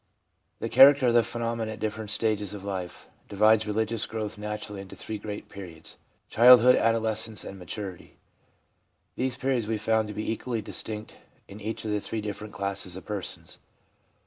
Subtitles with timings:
[0.57, 4.95] The character of the phenomena at different stages of life divides religious growth naturally into
[4.95, 8.17] three great periods— childhood, adolescence, and maturity.
[9.15, 11.17] These periods we found to be equally distinct
[11.47, 13.59] in each of the three different classes of persons.